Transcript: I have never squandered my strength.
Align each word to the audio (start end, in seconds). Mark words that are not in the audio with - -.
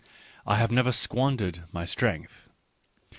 I 0.47 0.55
have 0.55 0.71
never 0.71 0.91
squandered 0.91 1.65
my 1.71 1.85
strength. 1.85 2.49